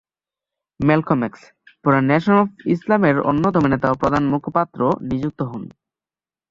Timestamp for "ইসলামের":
2.75-3.17